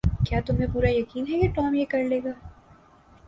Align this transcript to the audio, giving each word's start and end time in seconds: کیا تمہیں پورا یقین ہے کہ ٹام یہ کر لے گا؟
کیا 0.25 0.39
تمہیں 0.45 0.67
پورا 0.73 0.89
یقین 0.89 1.27
ہے 1.27 1.39
کہ 1.39 1.47
ٹام 1.55 1.75
یہ 1.75 1.85
کر 1.89 2.03
لے 2.03 2.19
گا؟ 2.23 2.31